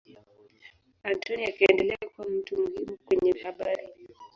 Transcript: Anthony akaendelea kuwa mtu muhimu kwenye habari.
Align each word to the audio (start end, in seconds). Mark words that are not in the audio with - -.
Anthony 1.03 1.45
akaendelea 1.47 1.97
kuwa 2.15 2.27
mtu 2.29 2.57
muhimu 2.57 2.97
kwenye 2.97 3.39
habari. 3.43 3.89